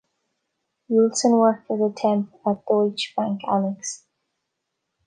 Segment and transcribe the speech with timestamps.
[0.89, 4.07] Wilson worked as a temp at Deutsche Bank Alex.